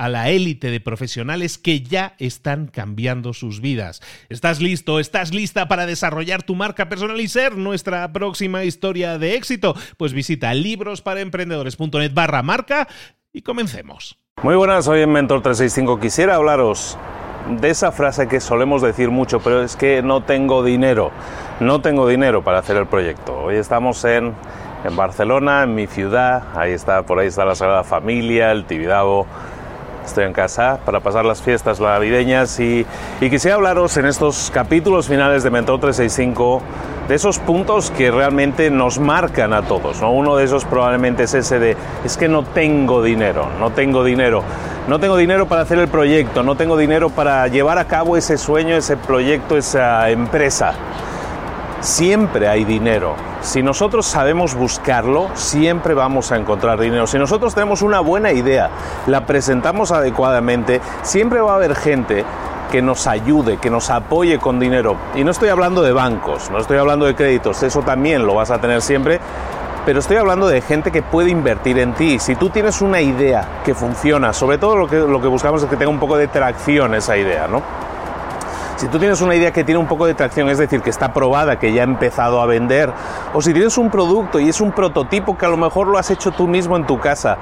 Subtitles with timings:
[0.00, 4.00] a la élite de profesionales que ya están cambiando sus vidas.
[4.30, 4.98] ¿Estás listo?
[4.98, 9.74] ¿Estás lista para desarrollar tu marca personal y ser nuestra próxima historia de éxito?
[9.98, 12.88] Pues visita librosparaemprendedores.net barra marca
[13.30, 14.16] y comencemos.
[14.42, 16.00] Muy buenas, soy el Mentor 365.
[16.00, 16.96] Quisiera hablaros
[17.60, 21.10] de esa frase que solemos decir mucho, pero es que no tengo dinero.
[21.60, 23.38] No tengo dinero para hacer el proyecto.
[23.38, 24.32] Hoy estamos en,
[24.82, 26.44] en Barcelona, en mi ciudad.
[26.54, 29.26] Ahí está, por ahí está la Sagrada Familia, el Tibidabo
[30.10, 32.84] Estoy en casa para pasar las fiestas navideñas y,
[33.20, 36.60] y quisiera hablaros en estos capítulos finales de Mentor 365
[37.06, 40.00] de esos puntos que realmente nos marcan a todos.
[40.00, 40.10] ¿no?
[40.10, 44.42] Uno de esos probablemente es ese de, es que no tengo dinero, no tengo dinero.
[44.88, 48.36] No tengo dinero para hacer el proyecto, no tengo dinero para llevar a cabo ese
[48.36, 50.72] sueño, ese proyecto, esa empresa
[51.80, 53.14] siempre hay dinero.
[53.42, 57.06] Si nosotros sabemos buscarlo, siempre vamos a encontrar dinero.
[57.06, 58.70] Si nosotros tenemos una buena idea,
[59.06, 62.24] la presentamos adecuadamente, siempre va a haber gente
[62.70, 64.96] que nos ayude, que nos apoye con dinero.
[65.14, 68.50] Y no estoy hablando de bancos, no estoy hablando de créditos, eso también lo vas
[68.50, 69.20] a tener siempre,
[69.84, 72.18] pero estoy hablando de gente que puede invertir en ti.
[72.18, 75.68] Si tú tienes una idea que funciona, sobre todo lo que, lo que buscamos es
[75.68, 77.62] que tenga un poco de tracción esa idea, ¿no?
[78.80, 81.12] Si tú tienes una idea que tiene un poco de tracción, es decir, que está
[81.12, 82.90] probada, que ya ha empezado a vender,
[83.34, 86.10] o si tienes un producto y es un prototipo que a lo mejor lo has
[86.10, 87.36] hecho tú mismo en tu casa,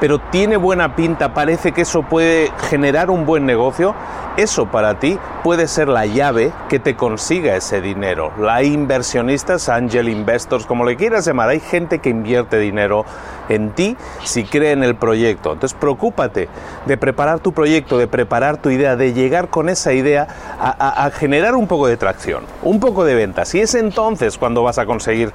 [0.00, 3.94] pero tiene buena pinta, parece que eso puede generar un buen negocio,
[4.36, 8.32] eso para ti puede ser la llave que te consiga ese dinero.
[8.38, 13.04] La inversionistas, angel investors, como le quieras llamar, hay gente que invierte dinero
[13.50, 15.52] en ti si cree en el proyecto.
[15.52, 16.48] Entonces preocúpate
[16.86, 20.26] de preparar tu proyecto, de preparar tu idea, de llegar con esa idea
[20.58, 23.54] a, a generar un poco de tracción, un poco de ventas.
[23.54, 25.32] Y es entonces cuando vas a conseguir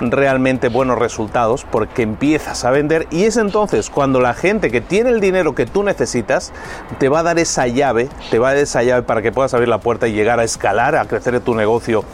[0.00, 5.10] realmente buenos resultados porque empiezas a vender y es entonces cuando la gente que tiene
[5.10, 6.52] el dinero que tú necesitas
[6.98, 9.54] te va a dar esa llave, te va a dar esa llave para que puedas
[9.54, 12.04] abrir la puerta y llegar a escalar, a crecer tu negocio.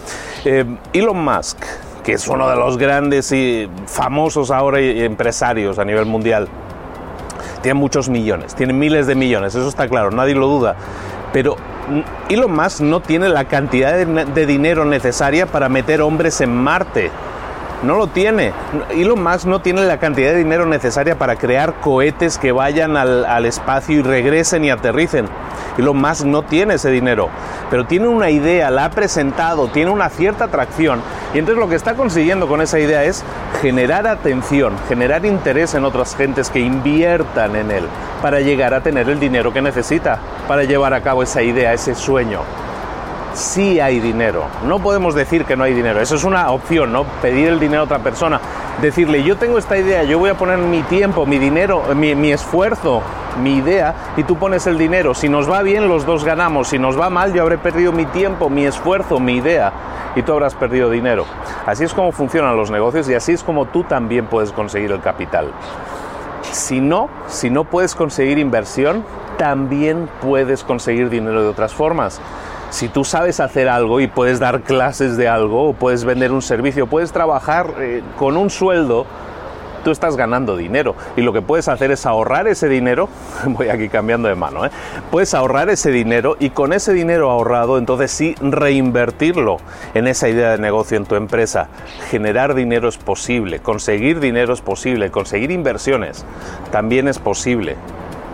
[0.45, 1.59] Eh, Elon Musk,
[2.05, 6.49] que es uno de los grandes y famosos ahora empresarios a nivel mundial,
[7.63, 10.77] tiene muchos millones, tiene miles de millones, eso está claro, nadie lo duda.
[11.33, 11.57] Pero
[12.29, 17.11] Elon Musk no tiene la cantidad de dinero necesaria para meter hombres en Marte
[17.83, 18.53] no lo tiene.
[18.91, 23.47] Elon Musk no tiene la cantidad de dinero necesaria para crear cohetes que vayan al,
[23.47, 25.27] espacio y regresen y aterricen.
[25.79, 27.29] Elon Musk no tiene ese dinero,
[27.71, 31.01] pero tiene una idea, la ha presentado, tiene una cierta atracción
[31.35, 33.25] y entonces lo que está consiguiendo con esa idea es
[33.63, 37.85] generar atención, generar interés en otras gentes que inviertan en él
[38.21, 41.95] para llegar a tener el dinero que necesita para llevar a cabo esa idea, ese
[41.95, 42.43] sueño
[43.35, 44.45] sí hay dinero.
[44.67, 46.01] No podemos decir que no hay dinero.
[46.01, 47.05] Eso es una opción, ¿no?
[47.21, 48.41] Pedir el dinero a otra persona.
[48.81, 53.03] Decirle, yo tengo esta idea, yo voy a poner mi tiempo, mi dinero, mi, esfuerzo,
[53.43, 55.15] mi idea, y tú pones el dinero.
[55.15, 56.69] Si nos va bien, los dos ganamos.
[56.69, 59.73] Si nos va mal, yo habré perdido mi tiempo, mi esfuerzo, mi idea,
[60.17, 61.25] y tú habrás perdido dinero.
[61.67, 65.01] Así es como funcionan los negocios y así es como tú también puedes conseguir el
[65.01, 65.53] capital.
[66.51, 69.05] Si no, si no puedes conseguir inversión,
[69.39, 72.21] también puedes conseguir dinero de otras formas.
[72.73, 76.41] Si tú sabes hacer algo y puedes dar clases de algo, o puedes vender un
[76.41, 79.05] servicio, puedes trabajar eh, con un sueldo,
[79.85, 80.97] tú estás ganando dinero.
[81.15, 83.11] Y lo que puedes hacer es ahorrar ese dinero,
[83.47, 84.71] voy aquí cambiando de mano, ¿eh?
[85.11, 89.59] puedes ahorrar ese dinero y con ese dinero ahorrado, entonces sí reinvertirlo
[89.93, 91.69] en esa idea de negocio en tu empresa.
[92.11, 96.25] Generar dinero es posible, conseguir dinero es posible, conseguir inversiones
[96.71, 97.77] también es posible.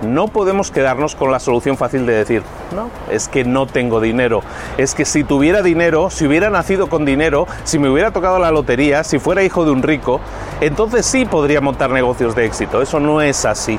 [0.03, 2.43] No podemos quedarnos con la solución fácil de decir,
[2.75, 4.43] no, es que no tengo dinero.
[4.77, 8.51] Es que si tuviera dinero, si hubiera nacido con dinero, si me hubiera tocado la
[8.51, 10.21] lotería, si fuera hijo de un rico,
[10.61, 12.81] entonces sí podría montar negocios de éxito.
[12.81, 13.79] Eso no es así.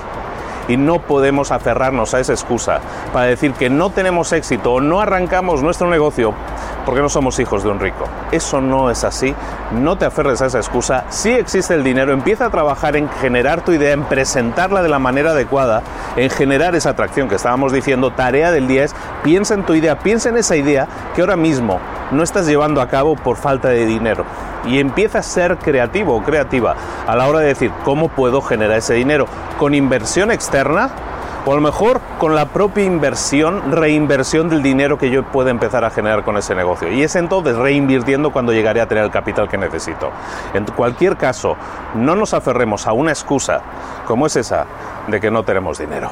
[0.70, 2.80] Y no podemos aferrarnos a esa excusa
[3.12, 6.34] para decir que no tenemos éxito o no arrancamos nuestro negocio
[6.86, 8.06] porque no somos hijos de un rico.
[8.32, 9.36] Eso no es así.
[9.72, 11.06] No te aferres a esa excusa.
[11.10, 14.98] Si existe el dinero, empieza a trabajar en generar tu idea, en presentarla de la
[14.98, 15.84] manera adecuada,
[16.16, 18.12] en generar esa atracción que estábamos diciendo.
[18.12, 21.80] Tarea del día es piensa en tu idea, piensa en esa idea que ahora mismo
[22.12, 24.26] no estás llevando a cabo por falta de dinero.
[24.66, 26.76] Y empieza a ser creativo o creativa
[27.08, 29.28] a la hora de decir cómo puedo generar ese dinero.
[29.58, 30.92] Con inversión externa,
[31.46, 35.86] o a lo mejor con la propia inversión, reinversión del dinero que yo pueda empezar
[35.86, 36.92] a generar con ese negocio.
[36.92, 40.12] Y es entonces reinvirtiendo cuando llegaré a tener el capital que necesito.
[40.54, 41.56] En cualquier caso,
[41.96, 43.62] no nos aferremos a una excusa
[44.06, 44.66] como es esa
[45.08, 46.12] de que no tenemos dinero.